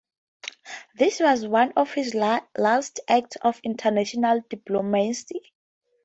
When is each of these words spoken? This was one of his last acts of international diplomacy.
This 0.95 1.19
was 1.19 1.45
one 1.47 1.73
of 1.75 1.93
his 1.93 2.15
last 2.15 2.99
acts 3.07 3.37
of 3.43 3.61
international 3.63 4.41
diplomacy. 4.49 5.53